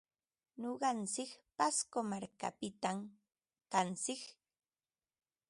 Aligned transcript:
Nuqantsik 0.61 1.31
pasco 1.57 1.99
markapitam 2.11 2.99
kantsik. 3.71 4.21